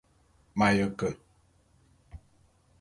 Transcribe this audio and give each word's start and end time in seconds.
M'aye 0.57 0.87
ke. 1.03 1.11